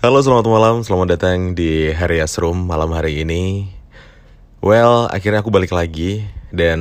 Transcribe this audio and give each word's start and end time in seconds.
Halo 0.00 0.16
selamat 0.24 0.48
malam, 0.48 0.80
selamat 0.80 1.12
datang 1.12 1.52
di 1.52 1.92
Hari 1.92 2.24
Asrum 2.24 2.56
malam 2.56 2.88
hari 2.96 3.20
ini. 3.20 3.68
Well, 4.64 5.12
akhirnya 5.12 5.44
aku 5.44 5.52
balik 5.52 5.76
lagi 5.76 6.24
Dan 6.48 6.80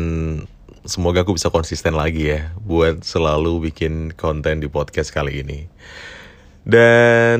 semoga 0.88 1.28
aku 1.28 1.36
bisa 1.36 1.52
konsisten 1.52 2.00
lagi 2.00 2.32
ya 2.32 2.56
Buat 2.64 3.04
selalu 3.04 3.68
bikin 3.68 4.16
konten 4.16 4.64
di 4.64 4.72
podcast 4.72 5.12
kali 5.12 5.44
ini. 5.44 5.68
Dan 6.64 7.40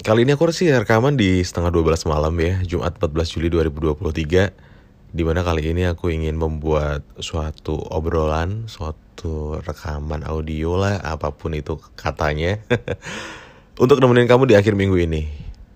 kali 0.00 0.24
ini 0.24 0.32
aku 0.32 0.48
sih 0.48 0.72
rekaman 0.72 1.20
di 1.20 1.44
setengah 1.44 1.76
12 1.76 2.08
malam 2.08 2.32
ya 2.40 2.64
Jumat 2.64 2.96
14 2.96 3.36
Juli 3.36 3.52
2023 3.52 5.12
Di 5.12 5.22
mana 5.28 5.44
kali 5.44 5.76
ini 5.76 5.84
aku 5.84 6.08
ingin 6.08 6.40
membuat 6.40 7.04
suatu 7.20 7.76
obrolan 7.92 8.64
Suatu 8.64 9.60
rekaman 9.60 10.24
audio 10.24 10.80
lah 10.80 11.04
Apa 11.04 11.36
pun 11.36 11.52
itu 11.52 11.76
katanya 12.00 12.56
untuk 13.76 14.00
nemenin 14.00 14.24
kamu 14.24 14.48
di 14.48 14.54
akhir 14.56 14.72
minggu 14.72 14.96
ini. 14.96 15.28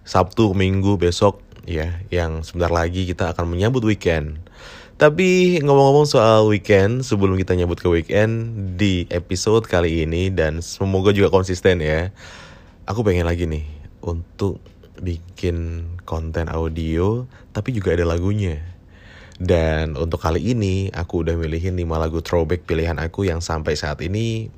Sabtu, 0.08 0.56
Minggu, 0.56 0.96
besok 0.96 1.44
ya, 1.68 2.00
yang 2.08 2.40
sebentar 2.40 2.72
lagi 2.72 3.04
kita 3.04 3.36
akan 3.36 3.52
menyambut 3.52 3.84
weekend. 3.84 4.40
Tapi 4.96 5.60
ngomong-ngomong 5.60 6.08
soal 6.08 6.48
weekend, 6.48 7.04
sebelum 7.04 7.36
kita 7.36 7.52
nyambut 7.56 7.80
ke 7.80 7.88
weekend 7.88 8.56
di 8.80 9.04
episode 9.12 9.68
kali 9.68 10.04
ini 10.04 10.32
dan 10.32 10.64
semoga 10.64 11.12
juga 11.12 11.28
konsisten 11.28 11.84
ya. 11.84 12.12
Aku 12.88 13.04
pengen 13.04 13.28
lagi 13.28 13.44
nih 13.44 13.64
untuk 14.00 14.64
bikin 15.00 15.88
konten 16.04 16.48
audio 16.52 17.24
tapi 17.52 17.76
juga 17.76 17.92
ada 17.92 18.08
lagunya. 18.08 18.60
Dan 19.40 19.96
untuk 19.96 20.20
kali 20.20 20.52
ini 20.52 20.92
aku 20.92 21.24
udah 21.24 21.36
milihin 21.36 21.76
5 21.76 21.84
lagu 21.96 22.20
throwback 22.20 22.68
pilihan 22.68 22.96
aku 23.00 23.24
yang 23.24 23.40
sampai 23.40 23.72
saat 23.76 24.00
ini 24.04 24.52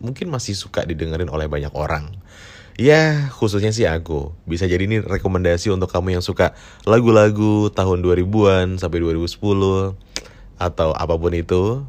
mungkin 0.00 0.28
masih 0.28 0.52
suka 0.52 0.84
didengerin 0.84 1.32
oleh 1.32 1.48
banyak 1.48 1.72
orang. 1.72 2.12
Ya, 2.76 3.32
khususnya 3.32 3.72
sih 3.72 3.88
aku. 3.88 4.36
Bisa 4.44 4.68
jadi 4.68 4.84
ini 4.84 5.00
rekomendasi 5.00 5.72
untuk 5.72 5.88
kamu 5.88 6.20
yang 6.20 6.24
suka 6.24 6.52
lagu-lagu 6.84 7.72
tahun 7.72 8.04
2000-an 8.04 8.76
sampai 8.76 9.00
2010 9.00 9.96
atau 10.60 10.88
apa 10.92 11.14
pun 11.16 11.32
itu. 11.32 11.88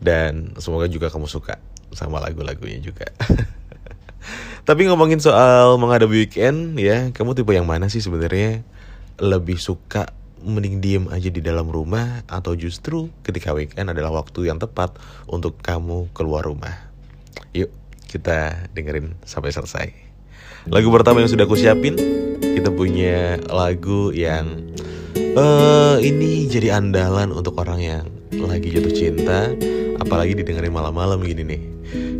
Dan 0.00 0.56
semoga 0.56 0.88
juga 0.88 1.12
kamu 1.12 1.28
suka 1.28 1.60
sama 1.92 2.24
lagu-lagunya 2.24 2.80
juga. 2.80 3.12
Tapi 4.68 4.88
ngomongin 4.88 5.20
soal 5.20 5.76
menghadapi 5.76 6.24
weekend 6.24 6.80
ya, 6.80 7.12
kamu 7.12 7.36
tipe 7.36 7.52
yang 7.52 7.68
mana 7.68 7.92
sih 7.92 8.00
sebenarnya? 8.00 8.64
Lebih 9.20 9.60
suka 9.60 10.08
mending 10.40 10.80
diem 10.80 11.04
aja 11.12 11.28
di 11.28 11.44
dalam 11.44 11.68
rumah 11.68 12.24
atau 12.24 12.56
justru 12.56 13.12
ketika 13.20 13.52
weekend 13.52 13.92
adalah 13.92 14.24
waktu 14.24 14.48
yang 14.48 14.56
tepat 14.56 14.96
untuk 15.28 15.60
kamu 15.60 16.08
keluar 16.16 16.40
rumah? 16.48 16.88
Yuk, 17.52 17.68
kita 18.08 18.68
dengerin 18.72 19.12
sampai 19.28 19.52
selesai. 19.52 20.05
Lagu 20.66 20.90
pertama 20.90 21.22
yang 21.22 21.30
sudah 21.30 21.46
aku 21.46 21.54
siapin 21.54 21.94
Kita 22.42 22.74
punya 22.74 23.38
lagu 23.50 24.10
yang 24.10 24.74
uh, 25.38 25.96
Ini 26.02 26.50
jadi 26.50 26.82
andalan 26.82 27.30
untuk 27.30 27.58
orang 27.62 27.80
yang 27.82 28.04
lagi 28.34 28.74
jatuh 28.74 28.94
cinta 28.94 29.54
Apalagi 30.02 30.38
didengerin 30.38 30.70
malam-malam 30.70 31.24
gini 31.24 31.42
nih. 31.42 31.60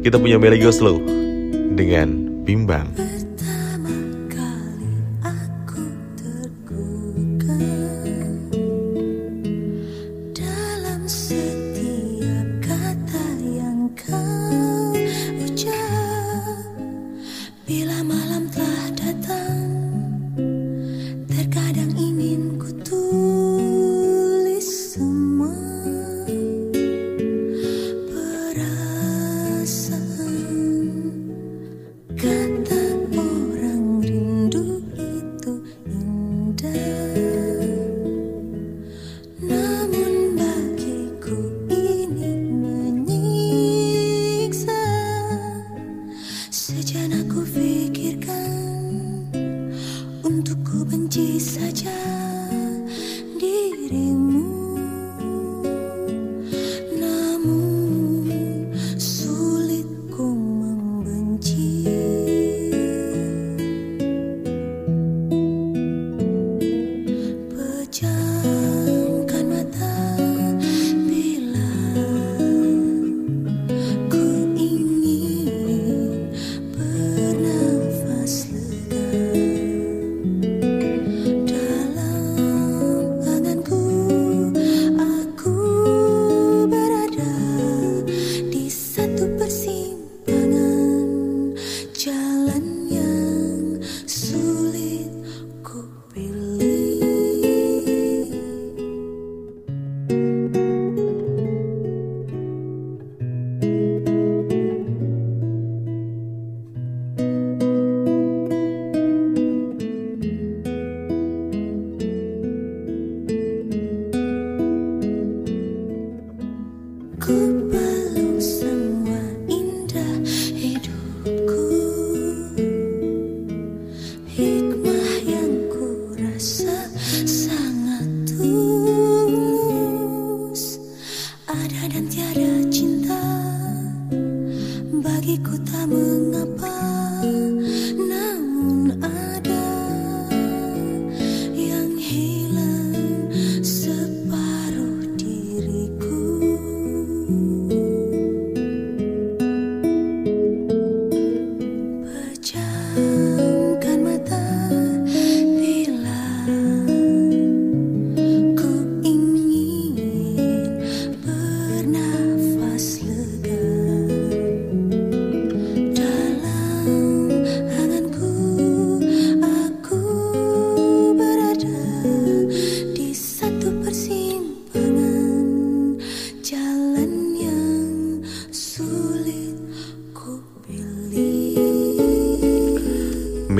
Kita 0.02 0.16
punya 0.22 0.38
Melly 0.38 0.62
Slow 0.70 1.02
Dengan 1.74 2.42
Bimbang 2.46 3.15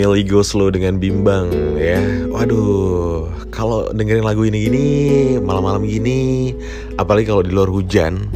Melly 0.07 0.23
Slow 0.47 0.71
dengan 0.71 1.03
Bimbang 1.03 1.51
ya. 1.75 1.99
Waduh, 2.31 3.27
kalau 3.51 3.91
dengerin 3.91 4.23
lagu 4.23 4.47
ini 4.47 4.71
gini 4.71 4.87
malam-malam 5.43 5.83
gini, 5.83 6.55
apalagi 6.95 7.27
kalau 7.27 7.43
di 7.43 7.51
luar 7.51 7.67
hujan, 7.67 8.31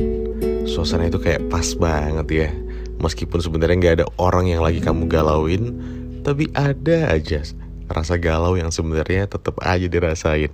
suasana 0.66 1.06
itu 1.06 1.22
kayak 1.22 1.46
pas 1.46 1.78
banget 1.78 2.26
ya. 2.26 2.50
Meskipun 2.98 3.38
sebenarnya 3.38 3.76
nggak 3.78 3.96
ada 4.02 4.06
orang 4.18 4.50
yang 4.50 4.66
lagi 4.66 4.82
kamu 4.82 5.06
galauin, 5.06 5.78
tapi 6.26 6.50
ada 6.58 7.14
aja 7.14 7.46
rasa 7.86 8.18
galau 8.18 8.58
yang 8.58 8.74
sebenarnya 8.74 9.30
tetap 9.30 9.54
aja 9.62 9.86
dirasain. 9.86 10.50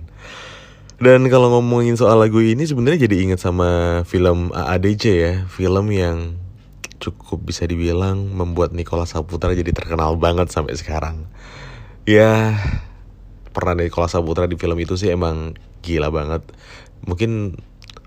Dan 1.01 1.25
kalau 1.33 1.49
ngomongin 1.57 1.97
soal 1.97 2.21
lagu 2.21 2.45
ini 2.45 2.61
sebenarnya 2.61 3.09
jadi 3.09 3.25
inget 3.25 3.41
sama 3.41 4.01
film 4.05 4.53
AADC 4.53 5.03
ya, 5.09 5.33
film 5.49 5.89
yang 5.89 6.37
cukup 6.97 7.45
bisa 7.45 7.63
dibilang 7.69 8.33
membuat 8.33 8.73
Nikola 8.73 9.05
Saputra 9.05 9.53
jadi 9.53 9.69
terkenal 9.73 10.17
banget 10.17 10.49
sampai 10.49 10.73
sekarang. 10.77 11.29
Ya, 12.07 12.57
pernah 13.53 13.77
Nikola 13.77 14.09
Saputra 14.09 14.45
di 14.45 14.57
film 14.57 14.77
itu 14.81 14.97
sih 14.97 15.13
emang 15.13 15.57
gila 15.85 16.09
banget. 16.09 16.45
Mungkin 17.05 17.57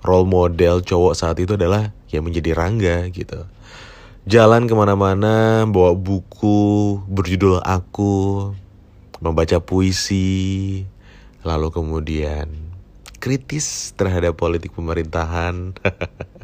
role 0.02 0.28
model 0.28 0.82
cowok 0.82 1.14
saat 1.14 1.36
itu 1.38 1.54
adalah 1.54 1.94
ya 2.10 2.20
menjadi 2.24 2.56
Rangga 2.56 3.08
gitu. 3.12 3.46
Jalan 4.28 4.68
ke 4.68 4.74
mana-mana 4.76 5.64
bawa 5.64 5.96
buku 5.96 7.00
berjudul 7.08 7.64
Aku, 7.64 8.52
membaca 9.24 9.58
puisi, 9.64 10.84
lalu 11.40 11.72
kemudian 11.72 12.52
kritis 13.20 13.92
terhadap 13.96 14.36
politik 14.36 14.72
pemerintahan 14.72 15.76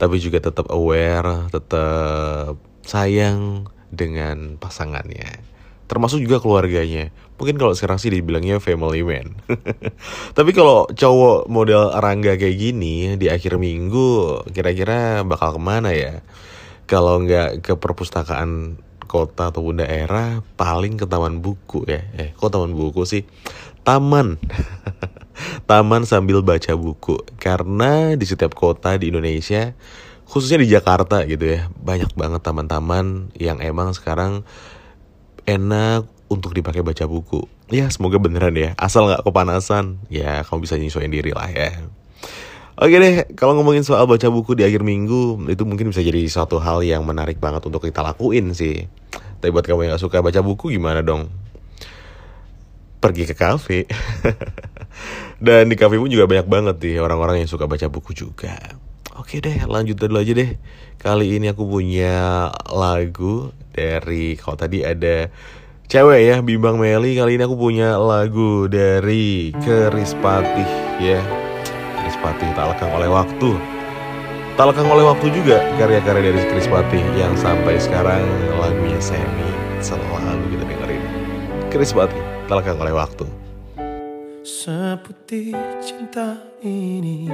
tapi 0.00 0.16
juga 0.18 0.42
tetap 0.42 0.70
aware 0.72 1.48
tetap 1.52 2.58
sayang 2.82 3.70
dengan 3.92 4.56
pasangannya. 4.58 5.52
Termasuk 5.86 6.24
juga 6.24 6.40
keluarganya. 6.40 7.12
Mungkin 7.36 7.60
kalau 7.60 7.76
sekarang 7.76 8.00
sih 8.00 8.08
dibilangnya 8.08 8.56
family 8.64 9.04
man. 9.04 9.36
Tapi 10.38 10.56
kalau 10.56 10.88
cowok 10.88 11.52
model 11.52 11.92
Rangga 11.92 12.40
kayak 12.40 12.56
gini 12.56 13.20
di 13.20 13.28
akhir 13.28 13.60
minggu 13.60 14.40
kira-kira 14.56 15.20
bakal 15.20 15.58
ke 15.58 15.60
mana 15.60 15.92
ya? 15.92 16.24
Kalau 16.88 17.20
nggak 17.20 17.60
ke 17.60 17.72
perpustakaan 17.76 18.80
kota 19.04 19.52
ataupun 19.52 19.84
daerah 19.84 20.40
paling 20.56 20.96
ke 20.96 21.04
taman 21.04 21.44
buku 21.44 21.84
ya. 21.84 22.00
Eh 22.16 22.32
kok 22.32 22.56
taman 22.56 22.72
buku 22.72 23.04
sih? 23.04 23.28
Taman 23.84 24.40
taman 25.68 26.04
sambil 26.04 26.40
baca 26.40 26.72
buku 26.76 27.20
karena 27.40 28.14
di 28.18 28.24
setiap 28.28 28.52
kota 28.56 28.96
di 28.96 29.10
Indonesia 29.10 29.72
khususnya 30.28 30.64
di 30.64 30.68
Jakarta 30.72 31.24
gitu 31.28 31.44
ya 31.44 31.68
banyak 31.76 32.16
banget 32.16 32.40
taman-taman 32.40 33.34
yang 33.36 33.60
emang 33.60 33.92
sekarang 33.92 34.46
enak 35.44 36.08
untuk 36.32 36.56
dipakai 36.56 36.80
baca 36.80 37.04
buku 37.04 37.44
ya 37.68 37.88
semoga 37.92 38.16
beneran 38.16 38.56
ya 38.56 38.72
asal 38.80 39.08
nggak 39.08 39.24
kepanasan 39.24 40.00
ya 40.08 40.40
kamu 40.48 40.64
bisa 40.64 40.80
nyesuaiin 40.80 41.12
diri 41.12 41.32
lah 41.36 41.48
ya 41.52 41.72
Oke 42.72 42.96
deh, 42.96 43.28
kalau 43.36 43.52
ngomongin 43.52 43.84
soal 43.84 44.08
baca 44.08 44.32
buku 44.32 44.56
di 44.56 44.64
akhir 44.64 44.80
minggu, 44.80 45.44
itu 45.52 45.62
mungkin 45.68 45.92
bisa 45.92 46.00
jadi 46.00 46.24
suatu 46.24 46.56
hal 46.56 46.80
yang 46.80 47.04
menarik 47.04 47.36
banget 47.36 47.68
untuk 47.68 47.84
kita 47.84 48.00
lakuin 48.00 48.56
sih. 48.56 48.88
Tapi 49.12 49.52
buat 49.52 49.68
kamu 49.68 49.86
yang 49.86 49.92
gak 49.94 50.02
suka 50.02 50.24
baca 50.24 50.40
buku 50.40 50.72
gimana 50.72 51.04
dong? 51.04 51.28
Pergi 53.02 53.26
ke 53.26 53.34
kafe. 53.34 53.90
Dan 55.44 55.66
di 55.66 55.74
kafe 55.74 55.98
pun 55.98 56.06
juga 56.06 56.30
banyak 56.30 56.46
banget 56.46 56.76
nih 56.78 57.02
orang-orang 57.02 57.42
yang 57.42 57.50
suka 57.50 57.66
baca 57.66 57.90
buku 57.90 58.14
juga. 58.14 58.54
Oke 59.18 59.42
deh, 59.42 59.66
lanjut 59.66 59.98
dulu 59.98 60.22
aja 60.22 60.32
deh. 60.32 60.54
Kali 61.02 61.34
ini 61.34 61.50
aku 61.50 61.66
punya 61.66 62.48
lagu 62.70 63.50
dari 63.74 64.38
kalau 64.38 64.54
tadi 64.54 64.86
ada 64.86 65.28
cewek 65.90 66.20
ya, 66.30 66.36
Bimbang 66.40 66.78
Meli. 66.78 67.18
Kali 67.18 67.36
ini 67.36 67.42
aku 67.42 67.58
punya 67.58 67.98
lagu 67.98 68.70
dari 68.70 69.50
Kerispatih 69.60 70.70
ya. 71.02 71.20
Kerispatih 72.00 72.48
tak 72.56 72.72
lekang 72.72 72.92
oleh 72.94 73.10
waktu. 73.10 73.50
Tak 74.54 74.72
lekang 74.72 74.88
oleh 74.88 75.04
waktu 75.04 75.26
juga 75.34 75.58
karya-karya 75.74 76.32
dari 76.32 76.46
Kerispatih 76.48 77.02
yang 77.18 77.34
sampai 77.34 77.76
sekarang 77.82 78.24
lagunya 78.56 79.02
Semi 79.02 79.50
selalu 79.82 80.56
kita 80.56 80.64
dengerin. 80.70 81.02
Kerispatih 81.68 82.22
tak 82.22 82.31
lekang 82.58 82.80
oleh 82.80 82.92
waktu. 82.92 83.24
Seputih 84.42 85.54
cinta 85.78 86.34
ini 86.66 87.30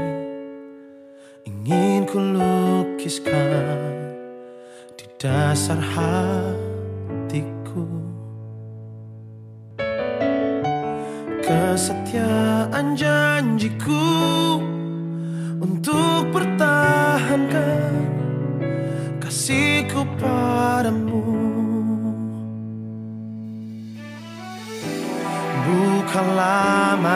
Ingin 1.48 2.04
ku 2.04 2.20
lukiskan 2.20 3.96
Di 4.92 5.08
dasar 5.16 5.80
hatiku 5.80 6.20
Kesetiaan 11.40 12.92
janjiku 12.92 14.04
Untuk 15.64 16.28
pertahankan 16.28 18.04
Kasihku 19.16 20.04
padamu 20.20 21.37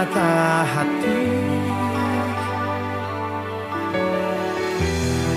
mata 0.02 0.66
hati. 0.66 1.22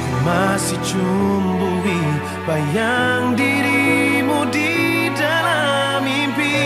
Ku 0.01 0.13
masih 0.25 0.79
cumbui 0.81 2.01
bayang 2.49 3.37
dirimu 3.37 4.49
di 4.49 4.73
dalam 5.13 6.01
mimpi 6.01 6.57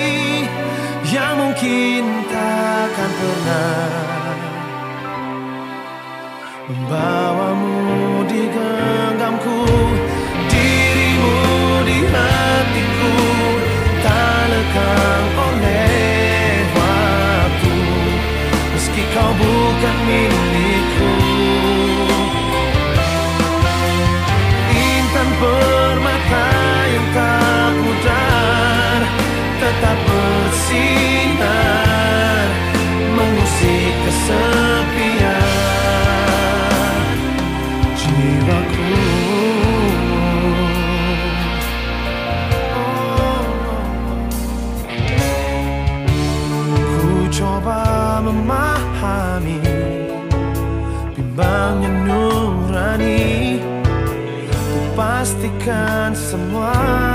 Yang 1.12 1.34
mungkin 1.44 2.04
takkan 2.32 3.12
pernah 3.20 3.92
Membawamu 6.72 8.24
di 8.32 8.42
genggamku. 8.48 9.60
Dirimu 10.48 11.36
di 11.84 12.00
hatiku 12.08 13.16
Tak 14.08 14.44
lekang 14.48 15.19
bukan 19.40 19.98
milikku. 20.04 21.12
Intan 24.70 25.30
permata 25.42 26.48
yang 26.94 27.08
tak 27.12 27.72
pudar 27.82 29.00
Tetap 29.60 29.98
bersinar 30.08 30.99
pastikan 55.50 56.14
semua 56.14 57.09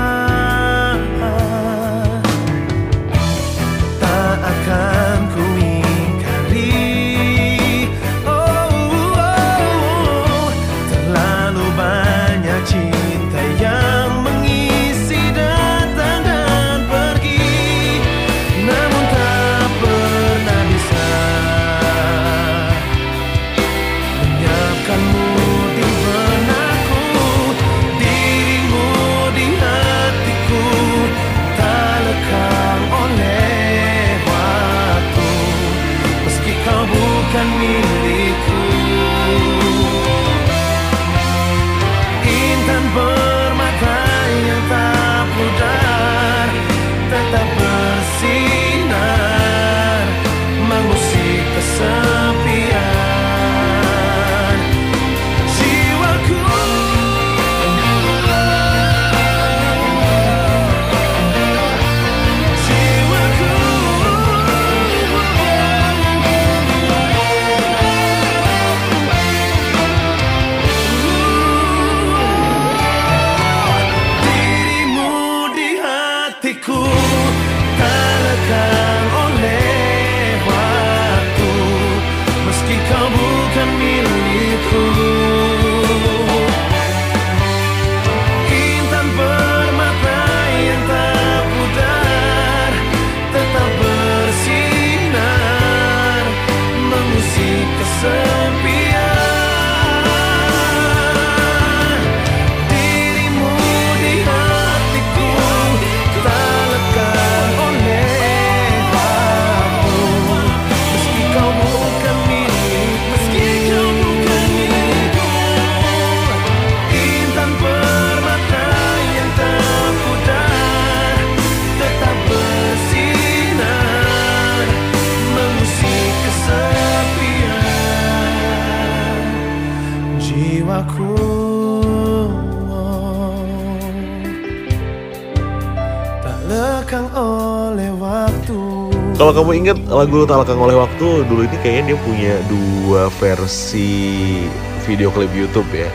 Kalau 139.15 139.31
kamu 139.31 139.63
ingat 139.63 139.79
lagu 139.87 140.27
Tak 140.27 140.43
Lekang 140.43 140.59
Oleh 140.59 140.75
Waktu 140.75 141.23
dulu 141.31 141.47
ini 141.47 141.55
kayaknya 141.63 141.95
dia 141.95 141.97
punya 142.03 142.33
dua 142.51 143.07
versi 143.15 144.43
video 144.83 145.07
klip 145.07 145.31
YouTube 145.31 145.71
ya. 145.71 145.87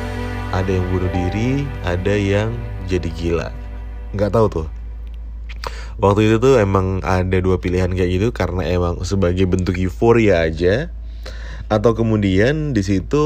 Ada 0.56 0.80
yang 0.80 0.88
bunuh 0.88 1.12
diri, 1.12 1.68
ada 1.84 2.16
yang 2.16 2.48
jadi 2.88 3.12
gila. 3.12 3.52
Nggak 4.16 4.32
tahu 4.32 4.46
tuh. 4.48 4.66
Waktu 6.00 6.32
itu 6.32 6.36
tuh 6.40 6.64
emang 6.64 7.04
ada 7.04 7.36
dua 7.44 7.60
pilihan 7.60 7.92
kayak 7.92 8.08
gitu 8.08 8.28
karena 8.32 8.64
emang 8.64 9.04
sebagai 9.04 9.44
bentuk 9.44 9.76
euforia 9.76 10.40
aja 10.40 10.88
atau 11.68 11.92
kemudian 11.92 12.72
di 12.72 12.80
situ 12.80 13.22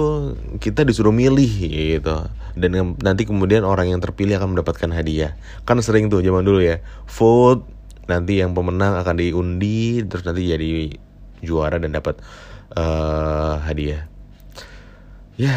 kita 0.59 0.83
disuruh 0.83 1.15
milih 1.15 1.49
gitu 1.71 2.19
dan 2.59 2.99
nanti 2.99 3.25
kemudian 3.25 3.63
orang 3.63 3.95
yang 3.95 4.03
terpilih 4.03 4.37
akan 4.43 4.59
mendapatkan 4.59 4.91
hadiah 4.93 5.33
kan 5.65 5.81
sering 5.81 6.13
tuh 6.13 6.21
zaman 6.21 6.45
dulu 6.45 6.61
ya 6.61 6.85
vote 7.09 7.74
nanti 8.05 8.41
yang 8.41 8.53
pemenang 8.53 9.01
akan 9.01 9.17
diundi 9.17 10.05
terus 10.05 10.25
nanti 10.29 10.49
jadi 10.51 10.93
juara 11.41 11.81
dan 11.81 11.93
dapat 11.97 12.21
uh, 12.77 13.61
hadiah 13.65 14.09
ya 15.35 15.57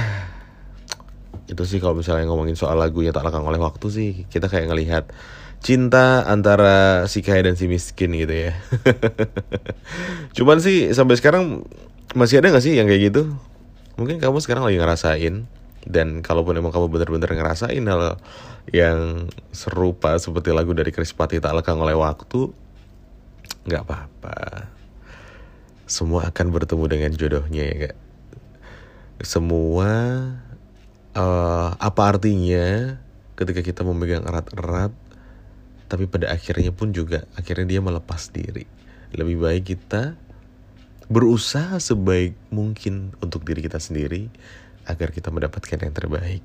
itu 1.48 1.64
sih 1.64 1.80
kalau 1.80 1.96
misalnya 1.96 2.28
ngomongin 2.28 2.60
soal 2.60 2.76
lagu 2.76 3.00
yang 3.04 3.16
tak 3.16 3.24
lekang 3.24 3.48
oleh 3.48 3.60
waktu 3.60 3.88
sih 3.88 4.12
kita 4.28 4.52
kayak 4.52 4.68
ngelihat 4.68 5.06
cinta 5.64 6.28
antara 6.28 7.08
si 7.10 7.26
kaya 7.26 7.50
dan 7.50 7.58
si 7.58 7.66
miskin 7.66 8.14
gitu 8.14 8.30
ya. 8.30 8.54
Cuman 10.38 10.62
sih 10.62 10.94
sampai 10.94 11.18
sekarang 11.18 11.66
masih 12.14 12.42
ada 12.42 12.54
gak 12.54 12.64
sih 12.64 12.78
yang 12.78 12.86
kayak 12.86 13.10
gitu? 13.14 13.34
Mungkin 13.98 14.22
kamu 14.22 14.38
sekarang 14.44 14.70
lagi 14.70 14.78
ngerasain 14.78 15.50
dan 15.88 16.20
kalaupun 16.20 16.60
emang 16.60 16.76
kamu 16.76 16.92
bener-bener 16.92 17.32
ngerasain 17.32 17.80
hal 17.88 18.20
yang 18.76 19.32
serupa 19.56 20.20
seperti 20.20 20.52
lagu 20.52 20.76
dari 20.76 20.92
Chris 20.92 21.16
Patti 21.16 21.40
tak 21.40 21.56
lekang 21.56 21.80
oleh 21.80 21.96
waktu, 21.96 22.52
nggak 23.64 23.84
apa-apa. 23.88 24.68
Semua 25.88 26.28
akan 26.28 26.48
bertemu 26.52 26.86
dengan 26.92 27.12
jodohnya 27.16 27.64
ya 27.64 27.76
gak? 27.88 27.98
Semua 29.24 29.92
uh, 31.16 31.70
apa 31.80 32.02
artinya 32.04 33.00
ketika 33.40 33.64
kita 33.64 33.82
memegang 33.88 34.28
erat-erat 34.28 34.92
tapi 35.88 36.04
pada 36.04 36.28
akhirnya 36.28 36.76
pun 36.76 36.92
juga 36.92 37.24
akhirnya 37.40 37.78
dia 37.78 37.82
melepas 37.82 38.28
diri 38.36 38.68
lebih 39.16 39.40
baik 39.40 39.64
kita 39.72 40.20
berusaha 41.08 41.80
sebaik 41.80 42.36
mungkin 42.52 43.16
untuk 43.24 43.48
diri 43.48 43.64
kita 43.64 43.80
sendiri 43.80 44.28
agar 44.88 45.12
kita 45.12 45.30
mendapatkan 45.30 45.78
yang 45.78 45.94
terbaik. 45.94 46.44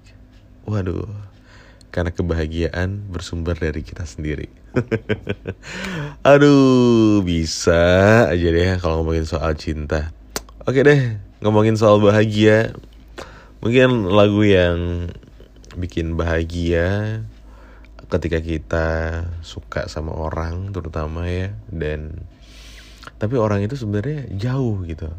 Waduh 0.67 1.33
karena 1.93 2.09
kebahagiaan 2.09 3.13
bersumber 3.13 3.53
dari 3.53 3.85
kita 3.85 4.09
sendiri. 4.09 4.49
Aduh 6.33 7.21
bisa 7.21 8.25
aja 8.33 8.49
deh 8.49 8.81
kalau 8.81 9.05
ngomongin 9.05 9.29
soal 9.29 9.53
cinta. 9.61 10.11
Oke 10.65 10.81
deh 10.81 11.21
ngomongin 11.45 11.77
soal 11.77 12.01
bahagia. 12.01 12.73
Mungkin 13.61 14.09
lagu 14.09 14.43
yang 14.43 15.13
bikin 15.77 16.17
bahagia 16.17 17.21
ketika 18.09 18.41
kita 18.41 18.89
suka 19.45 19.89
sama 19.89 20.13
orang 20.13 20.73
terutama 20.73 21.29
ya 21.29 21.53
dan 21.73 22.29
tapi 23.17 23.41
orang 23.41 23.63
itu 23.63 23.77
sebenarnya 23.77 24.33
jauh 24.33 24.81
gitu. 24.89 25.13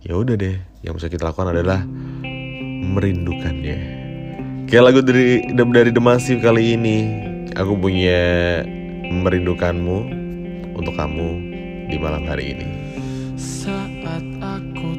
Ya 0.00 0.16
udah 0.16 0.34
deh 0.34 0.56
yang 0.80 0.96
bisa 0.96 1.12
kita 1.12 1.28
lakukan 1.28 1.52
adalah 1.52 1.84
merindukannya. 2.86 3.78
Kayak 4.66 4.84
lagu 4.90 5.00
dari 5.02 5.46
dari 5.54 5.90
Demasif 5.94 6.42
kali 6.42 6.74
ini 6.74 6.96
aku 7.54 7.78
punya 7.78 8.62
merindukanmu 9.06 9.98
untuk 10.74 10.94
kamu 10.96 11.28
di 11.86 11.96
malam 12.02 12.26
hari 12.26 12.56
ini. 12.56 12.66
Saat 13.38 14.26
aku 14.40 14.95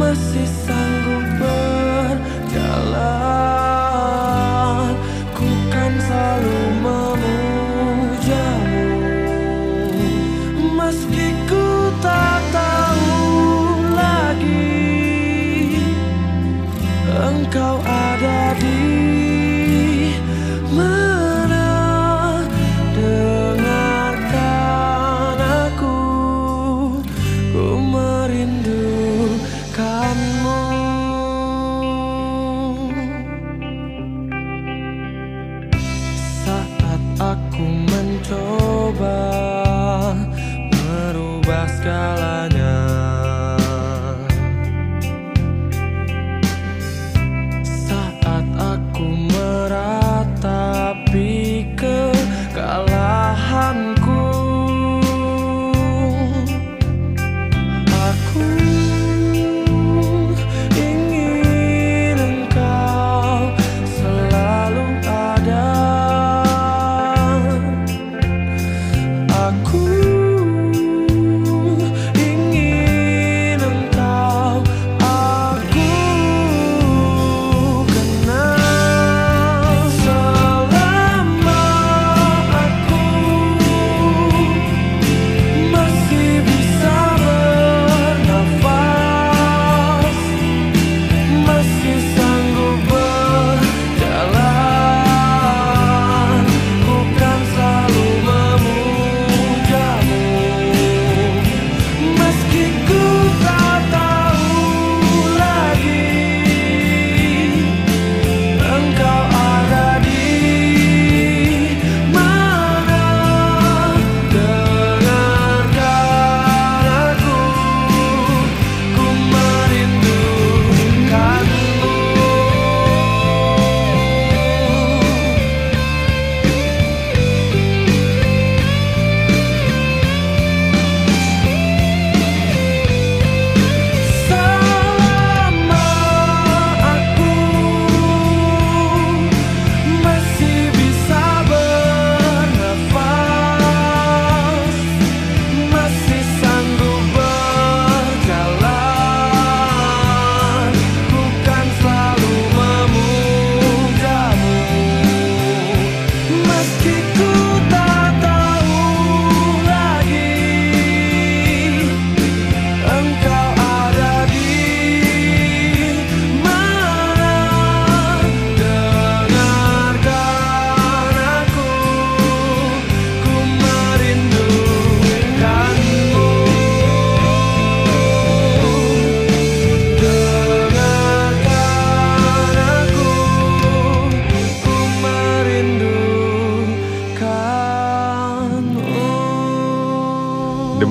mas 0.00 0.16
se 0.16 0.46
sabe. 0.46 0.79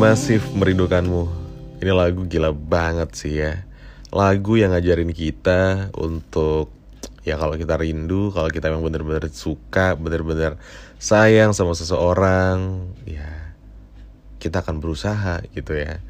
Supermassive 0.10 0.58
merindukanmu. 0.58 1.22
Ini 1.86 1.94
lagu 1.94 2.26
gila 2.26 2.50
banget 2.50 3.14
sih 3.14 3.46
ya. 3.46 3.62
Lagu 4.10 4.58
yang 4.58 4.74
ngajarin 4.74 5.14
kita 5.14 5.94
untuk 5.94 6.74
ya 7.22 7.38
kalau 7.38 7.54
kita 7.54 7.78
rindu, 7.78 8.34
kalau 8.34 8.50
kita 8.50 8.74
memang 8.74 8.90
bener-bener 8.90 9.30
suka, 9.30 9.94
bener-bener 9.94 10.58
sayang 10.98 11.54
sama 11.54 11.78
seseorang, 11.78 12.90
ya 13.06 13.54
kita 14.42 14.66
akan 14.66 14.82
berusaha 14.82 15.46
gitu 15.54 15.78
ya. 15.78 16.02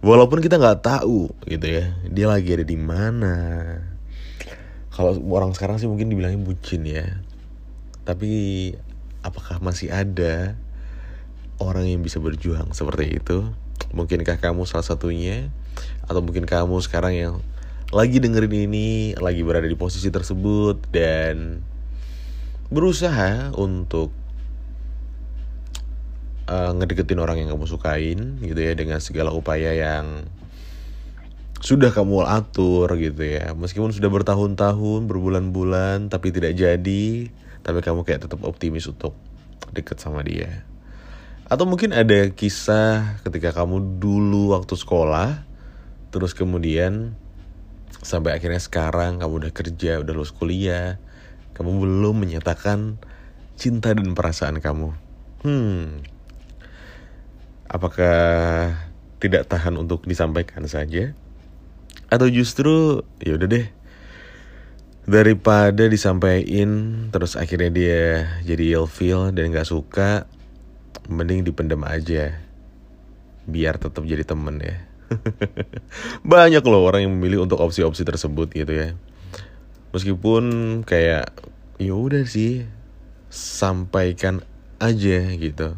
Walaupun 0.00 0.40
kita 0.40 0.56
nggak 0.56 0.80
tahu 0.88 1.28
gitu 1.44 1.68
ya, 1.68 1.92
dia 2.08 2.32
lagi 2.32 2.56
ada 2.56 2.64
di 2.64 2.80
mana. 2.80 3.36
Kalau 4.96 5.20
orang 5.28 5.52
sekarang 5.52 5.76
sih 5.76 5.92
mungkin 5.92 6.08
dibilangnya 6.08 6.40
bucin 6.40 6.88
ya. 6.88 7.20
Tapi 8.08 8.32
apakah 9.20 9.60
masih 9.60 9.92
ada 9.92 10.56
orang 11.62 11.86
yang 11.86 12.02
bisa 12.02 12.18
berjuang 12.18 12.74
seperti 12.74 13.22
itu? 13.22 13.48
Mungkinkah 13.94 14.38
kamu 14.42 14.66
salah 14.66 14.86
satunya? 14.86 15.50
Atau 16.06 16.20
mungkin 16.20 16.44
kamu 16.44 16.82
sekarang 16.82 17.14
yang 17.14 17.34
lagi 17.92 18.18
dengerin 18.18 18.68
ini, 18.68 19.12
lagi 19.20 19.44
berada 19.44 19.68
di 19.68 19.76
posisi 19.76 20.08
tersebut 20.08 20.80
dan 20.90 21.60
berusaha 22.72 23.52
untuk 23.52 24.08
uh, 26.48 26.72
ngedeketin 26.72 27.20
orang 27.20 27.44
yang 27.44 27.52
kamu 27.52 27.68
sukain 27.68 28.40
gitu 28.40 28.56
ya 28.56 28.72
dengan 28.72 28.98
segala 28.98 29.28
upaya 29.30 29.76
yang 29.76 30.24
sudah 31.62 31.94
kamu 31.94 32.26
atur 32.26 32.90
gitu 32.98 33.22
ya 33.22 33.54
meskipun 33.54 33.94
sudah 33.94 34.10
bertahun-tahun 34.10 35.06
berbulan-bulan 35.06 36.10
tapi 36.10 36.34
tidak 36.34 36.58
jadi 36.58 37.30
tapi 37.62 37.78
kamu 37.78 38.02
kayak 38.02 38.26
tetap 38.26 38.42
optimis 38.42 38.90
untuk 38.90 39.14
deket 39.70 40.02
sama 40.02 40.26
dia 40.26 40.66
atau 41.52 41.68
mungkin 41.68 41.92
ada 41.92 42.32
kisah 42.32 43.20
ketika 43.28 43.52
kamu 43.52 44.00
dulu 44.00 44.56
waktu 44.56 44.72
sekolah 44.72 45.44
terus 46.08 46.32
kemudian 46.32 47.12
sampai 48.00 48.32
akhirnya 48.32 48.56
sekarang 48.56 49.20
kamu 49.20 49.44
udah 49.44 49.52
kerja 49.52 50.00
udah 50.00 50.12
lulus 50.16 50.32
kuliah 50.32 50.96
kamu 51.52 51.84
belum 51.84 52.24
menyatakan 52.24 52.96
cinta 53.60 53.92
dan 53.92 54.16
perasaan 54.16 54.58
kamu. 54.58 54.96
Hmm. 55.44 56.02
Apakah 57.68 58.74
tidak 59.20 59.48
tahan 59.48 59.78
untuk 59.78 60.04
disampaikan 60.08 60.64
saja? 60.68 61.12
Atau 62.08 62.28
justru 62.28 63.04
ya 63.20 63.36
udah 63.36 63.48
deh 63.48 63.66
daripada 65.02 65.90
disampaikan 65.90 67.10
terus 67.10 67.34
akhirnya 67.34 67.70
dia 67.74 68.02
jadi 68.46 68.78
ilfeel 68.78 69.34
dan 69.34 69.50
nggak 69.50 69.66
suka 69.66 70.30
mending 71.08 71.46
dipendam 71.46 71.82
aja 71.86 72.36
biar 73.46 73.78
tetap 73.78 74.06
jadi 74.06 74.22
temen 74.22 74.62
ya 74.62 74.86
banyak 76.32 76.62
loh 76.62 76.86
orang 76.86 77.06
yang 77.08 77.12
memilih 77.14 77.44
untuk 77.44 77.58
opsi-opsi 77.58 78.06
tersebut 78.06 78.52
gitu 78.54 78.72
ya 78.72 78.88
meskipun 79.92 80.44
kayak 80.86 81.34
ya 81.82 81.94
udah 81.94 82.24
sih 82.24 82.64
sampaikan 83.28 84.44
aja 84.78 85.20
gitu 85.36 85.74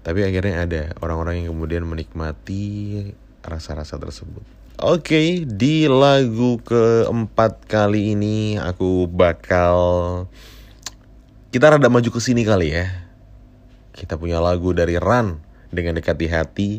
tapi 0.00 0.24
akhirnya 0.24 0.64
ada 0.64 0.82
orang-orang 1.04 1.44
yang 1.44 1.52
kemudian 1.52 1.84
menikmati 1.84 3.04
rasa-rasa 3.44 4.00
tersebut. 4.00 4.40
Oke, 4.80 5.44
di 5.44 5.84
lagu 5.92 6.56
keempat 6.64 7.68
kali 7.68 8.16
ini 8.16 8.56
aku 8.56 9.04
bakal 9.04 9.76
kita 11.52 11.76
rada 11.76 11.92
maju 11.92 12.08
ke 12.08 12.20
sini 12.20 12.48
kali 12.48 12.72
ya. 12.72 13.09
Kita 13.90 14.14
punya 14.16 14.38
lagu 14.38 14.70
dari 14.70 14.96
Ran 14.96 15.38
dengan 15.70 15.98
dekat 15.98 16.16
di 16.18 16.26
hati. 16.30 16.70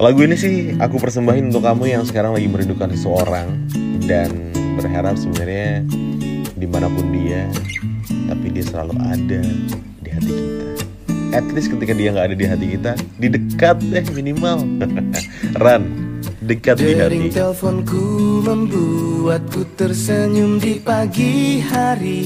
Lagu 0.00 0.18
ini 0.24 0.34
sih 0.34 0.74
aku 0.80 0.96
persembahin 0.96 1.52
untuk 1.52 1.62
kamu 1.66 1.92
yang 1.92 2.02
sekarang 2.08 2.32
lagi 2.32 2.48
merindukan 2.48 2.88
seseorang 2.96 3.68
dan 4.08 4.50
berharap 4.80 5.14
sebenarnya 5.20 5.84
di 6.56 6.66
mana 6.66 6.88
pun 6.88 7.12
dia, 7.12 7.44
tapi 8.26 8.46
dia 8.48 8.64
selalu 8.64 8.96
ada 8.96 9.40
di 10.00 10.08
hati 10.08 10.32
kita. 10.32 10.68
At 11.30 11.46
least 11.54 11.70
ketika 11.70 11.92
dia 11.94 12.10
nggak 12.10 12.26
ada 12.32 12.36
di 12.36 12.46
hati 12.48 12.66
kita 12.74 12.92
di 13.20 13.28
dekat 13.28 13.76
deh 13.92 14.04
minimal. 14.16 14.64
Run 15.62 15.84
dekat 16.40 16.80
di 16.80 16.96
hati. 16.96 17.30
Teleponku 17.30 18.40
membuatku 18.42 19.62
tersenyum 19.76 20.58
di 20.58 20.80
pagi 20.80 21.60
hari 21.60 22.24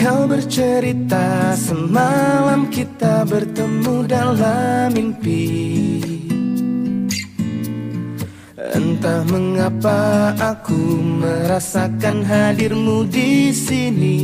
Kau 0.00 0.24
bercerita 0.24 1.52
semalam 1.52 2.72
kita 2.72 3.28
bertemu 3.28 4.08
dalam 4.08 4.96
mimpi. 4.96 5.44
Entah 8.56 9.20
mengapa 9.28 10.32
aku 10.40 10.80
merasakan 11.20 12.24
hadirmu 12.24 13.04
di 13.12 13.52
sini. 13.52 14.20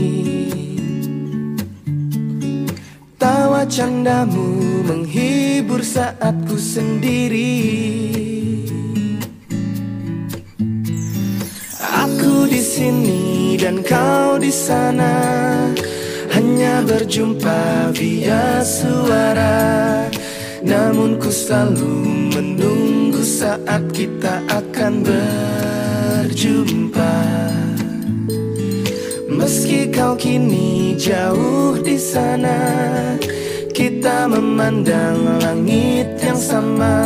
Tawa 3.20 3.68
candamu 3.68 4.80
menghibur 4.80 5.84
saat 5.84 6.40
ku 6.48 6.56
sendiri 6.56 7.52
di 12.46 12.62
sini 12.62 13.58
dan 13.58 13.82
kau 13.82 14.38
di 14.38 14.54
sana. 14.54 15.12
Hanya 16.30 16.80
berjumpa 16.86 17.90
via 17.92 18.62
suara. 18.62 20.06
Namun 20.62 21.18
ku 21.18 21.30
selalu 21.30 22.30
menunggu 22.34 23.22
saat 23.22 23.90
kita 23.90 24.42
akan 24.50 25.02
berjumpa. 26.26 27.14
Meski 29.30 29.90
kau 29.92 30.16
kini 30.18 30.98
jauh 30.98 31.78
di 31.78 31.94
sana, 32.00 32.58
kita 33.70 34.26
memandang 34.26 35.38
langit 35.38 36.18
yang 36.18 36.38
sama. 36.38 36.98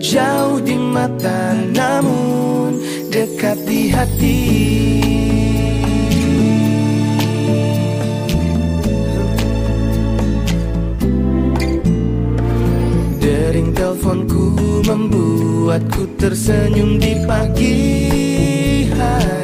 Jauh 0.00 0.60
di 0.60 0.76
mata, 0.76 1.56
namun 1.74 2.43
dekat 3.24 3.56
di 3.64 3.88
hati. 3.88 4.40
Dering 13.16 13.72
teleponku 13.72 14.44
membuatku 14.84 16.04
tersenyum 16.20 17.00
di 17.00 17.16
pagi 17.24 17.80
hari. 18.92 19.43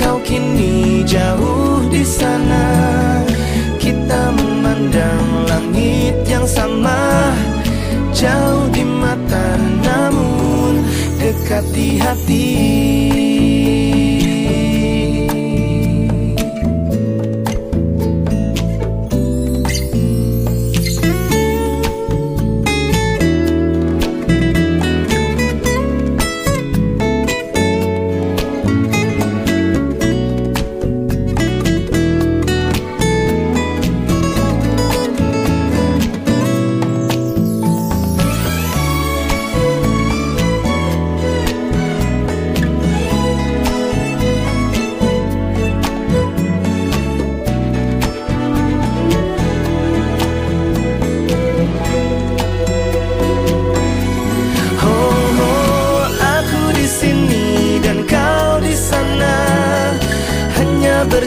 Kau 0.00 0.16
kini 0.24 1.04
jauh 1.04 1.84
di 1.92 2.00
sana, 2.00 2.64
kita 3.76 4.32
memandang 4.32 5.44
langit 5.44 6.16
yang 6.24 6.48
sama. 6.48 7.30
Jauh 8.16 8.68
di 8.72 8.84
mata, 8.84 9.56
namun 9.84 10.84
dekat 11.20 11.64
di 11.72 12.00
hati. 12.00 13.29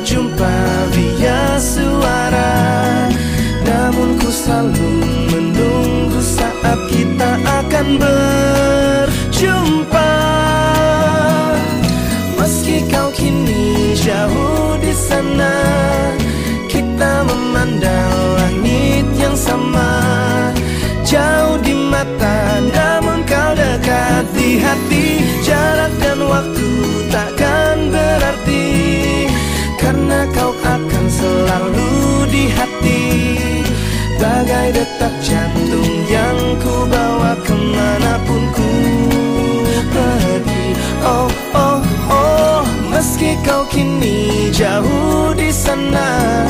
Berjumpa 0.03 0.51
via 0.91 1.55
suara. 1.55 2.59
Namun 3.63 4.19
ku 4.19 4.27
selalu 4.27 4.99
menunggu 5.31 6.19
saat 6.19 6.75
kita 6.91 7.39
akan 7.39 8.03
berjumpa. 8.03 9.47
Meski 12.35 12.83
kau 12.91 13.15
kini 13.15 13.95
jauh 13.95 14.75
di 14.83 14.91
sana 14.91 15.55
Kita 16.67 17.23
memandang 17.23 18.19
langit 18.43 19.07
yang 19.15 19.39
sama. 19.39 20.03
Jauh 21.07 21.55
di 21.63 21.71
mata 21.71 22.59
namun 22.59 23.23
kau 23.23 23.55
dekat 23.55 24.27
di 24.35 24.59
hati. 24.59 25.23
Jarak 25.47 25.95
dan 26.03 26.19
waktu 26.27 26.67
takkan 27.07 27.87
berarti 27.87 28.33
selalu 31.53 32.25
di 32.33 32.43
hati. 32.49 33.05
Bagai 34.17 34.73
detak 34.73 35.13
jantung 35.21 35.93
yang 36.09 36.39
ku 36.57 36.89
bawa 36.89 37.37
ke 37.45 37.53
mana 37.53 38.17
pun 38.25 38.43
ku 38.57 38.71
pergi. 39.93 40.65
Oh, 41.03 41.29
oh, 41.53 41.79
oh 42.09 42.63
Meski 42.89 43.35
kau 43.43 43.67
kini 43.67 44.47
jauh 44.55 45.35
di 45.35 45.51
sana 45.51 46.47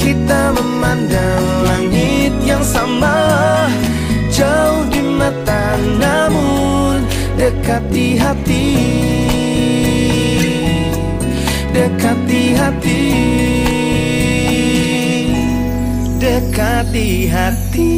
Kita 0.00 0.56
memandang 0.56 1.44
langit 1.68 2.32
yang 2.42 2.64
sama. 2.64 3.14
Jauh 4.32 4.88
di 4.90 5.04
mata 5.04 5.76
namun 6.00 7.04
dekat 7.36 7.84
di 7.92 8.16
hati. 8.16 8.68
Dekat 11.76 12.18
di 12.24 12.56
hati 12.56 13.55
Dekat 16.16 16.96
di 16.96 17.28
hati. 17.28 17.96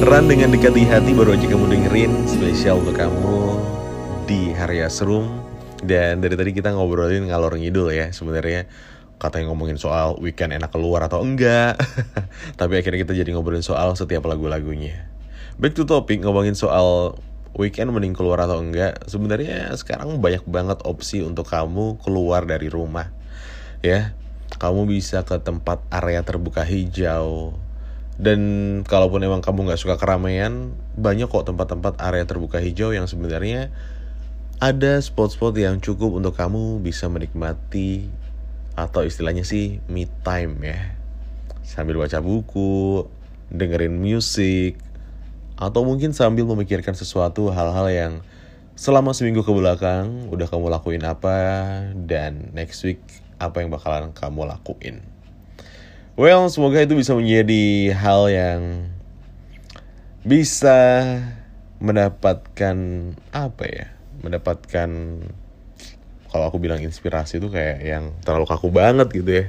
Ran 0.00 0.24
dengan 0.24 0.56
dekat 0.56 0.72
di 0.72 0.88
hati 0.88 1.12
baru 1.12 1.36
aja 1.36 1.44
kamu 1.44 1.68
dengerin 1.68 2.24
spesial 2.24 2.80
untuk 2.80 2.96
kamu 2.96 3.60
di 4.24 4.56
hari 4.56 4.80
Asrum. 4.80 5.28
Dan 5.84 6.24
dari 6.24 6.32
tadi 6.32 6.56
kita 6.56 6.72
ngobrolin 6.72 7.28
ngalor 7.28 7.60
ngidul 7.60 7.92
ya 7.92 8.08
sebenarnya 8.08 8.64
katanya 9.20 9.52
ngomongin 9.52 9.76
soal 9.76 10.16
weekend 10.16 10.56
enak 10.56 10.72
keluar 10.72 11.04
atau 11.04 11.20
enggak. 11.20 11.76
Tapi 12.60 12.72
akhirnya 12.80 13.04
kita 13.04 13.12
jadi 13.12 13.28
ngobrolin 13.36 13.60
soal 13.60 13.92
setiap 13.92 14.24
lagu-lagunya. 14.24 15.04
Back 15.60 15.76
to 15.76 15.84
topic 15.84 16.24
ngomongin 16.24 16.56
soal 16.56 17.20
weekend 17.52 17.92
mending 17.92 18.16
keluar 18.16 18.40
atau 18.40 18.64
enggak 18.64 18.96
sebenarnya 19.12 19.76
sekarang 19.76 20.24
banyak 20.24 20.48
banget 20.48 20.80
opsi 20.88 21.20
untuk 21.20 21.52
kamu 21.52 22.00
keluar 22.00 22.48
dari 22.48 22.72
rumah 22.72 23.12
ya 23.84 24.16
kamu 24.56 24.86
bisa 24.86 25.26
ke 25.26 25.40
tempat 25.42 25.82
area 25.90 26.22
terbuka 26.22 26.62
hijau. 26.62 27.56
Dan 28.14 28.40
kalaupun 28.86 29.26
emang 29.26 29.42
kamu 29.42 29.66
nggak 29.66 29.80
suka 29.80 29.98
keramaian 29.98 30.70
banyak 30.94 31.26
kok 31.26 31.50
tempat-tempat 31.50 31.98
area 31.98 32.22
terbuka 32.22 32.62
hijau 32.62 32.94
yang 32.94 33.10
sebenarnya 33.10 33.74
ada 34.62 35.02
spot-spot 35.02 35.58
yang 35.58 35.82
cukup 35.82 36.14
untuk 36.14 36.38
kamu 36.38 36.78
bisa 36.78 37.10
menikmati 37.10 38.06
atau 38.78 39.02
istilahnya 39.02 39.42
sih 39.42 39.82
me 39.90 40.06
time 40.22 40.62
ya. 40.62 40.94
Sambil 41.66 41.98
baca 41.98 42.22
buku 42.22 43.06
dengerin 43.50 43.98
musik 43.98 44.78
atau 45.58 45.82
mungkin 45.86 46.14
sambil 46.14 46.46
memikirkan 46.46 46.94
sesuatu 46.94 47.50
hal-hal 47.50 47.86
yang 47.90 48.12
selama 48.74 49.14
seminggu 49.14 49.46
ke 49.46 49.52
belakang 49.54 50.26
udah 50.34 50.50
kamu 50.50 50.66
lakuin 50.66 51.06
apa 51.06 51.38
dan 51.94 52.50
next 52.54 52.82
week 52.82 52.98
apa 53.38 53.62
yang 53.62 53.70
bakalan 53.70 54.10
kamu 54.14 54.46
lakuin. 54.48 55.02
Well, 56.14 56.46
semoga 56.46 56.78
itu 56.78 56.94
bisa 56.94 57.10
menjadi 57.18 57.90
hal 57.90 58.30
yang 58.30 58.60
bisa 60.22 60.78
mendapatkan 61.82 62.76
apa 63.34 63.64
ya? 63.66 63.86
Mendapatkan 64.22 64.88
kalau 66.34 66.50
aku 66.50 66.58
bilang 66.58 66.82
inspirasi 66.82 67.38
itu 67.38 67.46
kayak 67.46 67.78
yang 67.82 68.04
terlalu 68.26 68.46
kaku 68.50 68.70
banget 68.74 69.06
gitu 69.14 69.30
ya. 69.30 69.44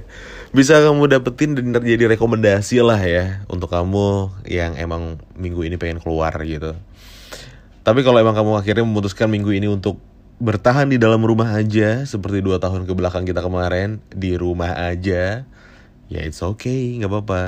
Bisa 0.54 0.78
kamu 0.86 1.10
dapetin 1.10 1.58
dan 1.58 1.74
terjadi 1.74 2.14
rekomendasi 2.14 2.82
lah 2.86 3.02
ya 3.02 3.42
untuk 3.50 3.74
kamu 3.74 4.30
yang 4.46 4.78
emang 4.78 5.18
minggu 5.34 5.66
ini 5.66 5.82
pengen 5.82 5.98
keluar 5.98 6.34
gitu. 6.46 6.78
Tapi 7.86 8.02
kalau 8.02 8.18
emang 8.22 8.34
kamu 8.34 8.62
akhirnya 8.62 8.86
memutuskan 8.86 9.30
minggu 9.30 9.54
ini 9.54 9.70
untuk 9.70 10.02
bertahan 10.36 10.92
di 10.92 11.00
dalam 11.00 11.24
rumah 11.24 11.56
aja 11.56 12.04
seperti 12.04 12.44
dua 12.44 12.60
tahun 12.60 12.84
ke 12.84 12.92
belakang 12.92 13.24
kita 13.24 13.40
kemarin 13.40 14.04
di 14.12 14.36
rumah 14.36 14.76
aja 14.76 15.48
ya 16.12 16.22
it's 16.22 16.44
okay 16.44 17.00
nggak 17.00 17.12
apa-apa. 17.12 17.44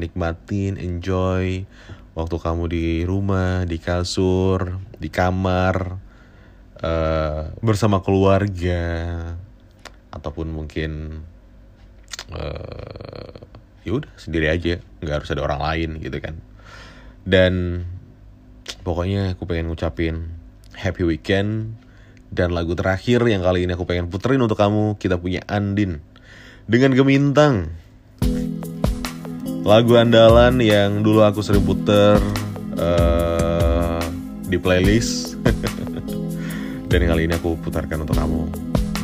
Nikmatin 0.00 0.80
enjoy 0.80 1.68
waktu 2.16 2.36
kamu 2.40 2.64
di 2.72 2.86
rumah 3.04 3.68
di 3.68 3.76
kasur 3.76 4.80
di 4.96 5.12
kamar 5.12 6.00
uh, 6.80 7.52
bersama 7.60 8.00
keluarga 8.00 8.88
ataupun 10.10 10.48
mungkin 10.48 11.22
uh, 12.32 13.36
ya 13.84 13.92
udah 13.92 14.12
sendiri 14.16 14.48
aja 14.48 14.80
nggak 15.04 15.22
harus 15.22 15.30
ada 15.30 15.44
orang 15.44 15.60
lain 15.60 15.90
gitu 16.00 16.16
kan. 16.18 16.40
Dan 17.28 17.84
pokoknya 18.80 19.36
aku 19.36 19.44
pengen 19.44 19.68
ngucapin 19.68 20.32
happy 20.72 21.04
weekend 21.04 21.76
dan 22.30 22.54
lagu 22.54 22.78
terakhir 22.78 23.26
yang 23.26 23.42
kali 23.42 23.66
ini 23.66 23.74
aku 23.74 23.82
pengen 23.82 24.06
puterin 24.06 24.38
untuk 24.38 24.54
kamu 24.56 24.96
kita 25.02 25.18
punya 25.18 25.42
Andin. 25.50 25.98
Dengan 26.70 26.94
Gemintang. 26.94 27.66
Lagu 29.66 29.92
andalan 29.98 30.62
yang 30.62 31.02
dulu 31.02 31.26
aku 31.26 31.42
sering 31.42 31.66
puter 31.66 32.16
uh, 32.78 34.00
di 34.46 34.56
playlist. 34.56 35.36
Dan 36.90 37.06
kali 37.06 37.26
ini 37.26 37.34
aku 37.34 37.58
putarkan 37.58 38.06
untuk 38.06 38.16
kamu 38.18 38.40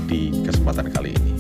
di 0.07 0.31
kesempatan 0.47 0.91
kali 0.91 1.15
ini 1.15 1.36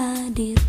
Resahku 0.00 0.59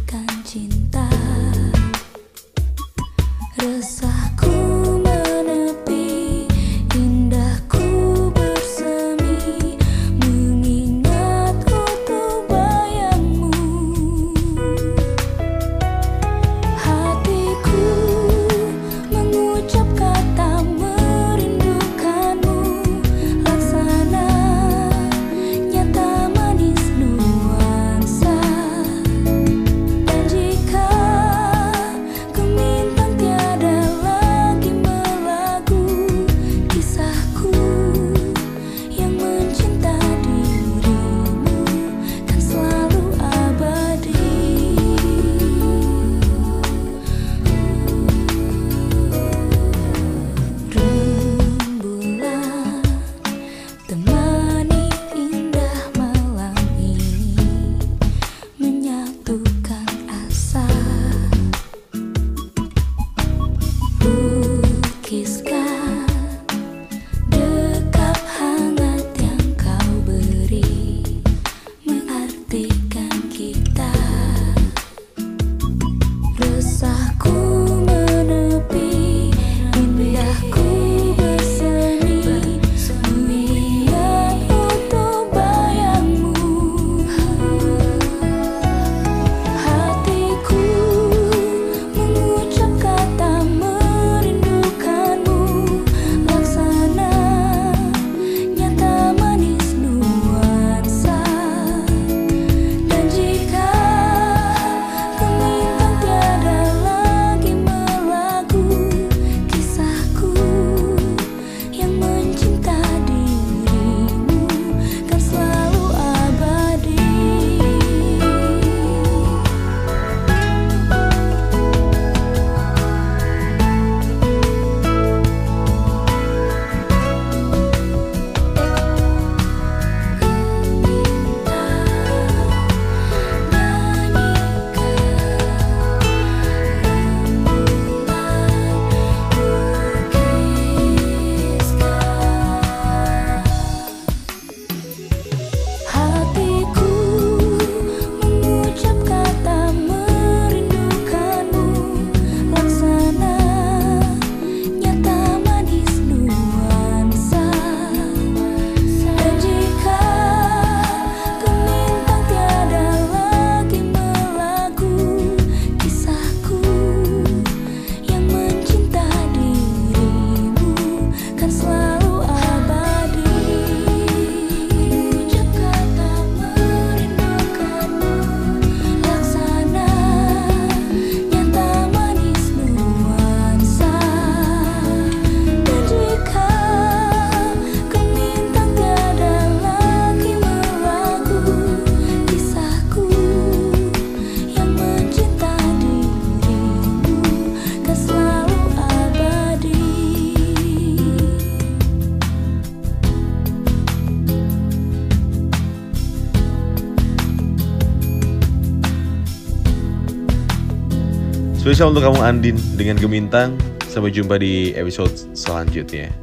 Spesial 211.82 211.98
untuk 211.98 212.14
kamu 212.14 212.22
Andin 212.22 212.58
dengan 212.78 212.94
Gemintang. 213.02 213.58
Sampai 213.90 214.14
jumpa 214.14 214.38
di 214.38 214.70
episode 214.78 215.10
selanjutnya. 215.34 216.14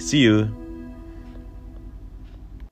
See 0.00 0.24
you. 0.24 0.63